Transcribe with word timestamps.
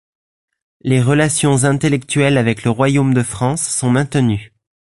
Les 0.81 0.99
relations 0.99 1.63
intellectuelles 1.63 2.39
avec 2.39 2.63
le 2.63 2.71
royaume 2.71 3.13
de 3.13 3.21
France 3.21 3.61
sont 3.61 3.91
maintenues. 3.91 4.51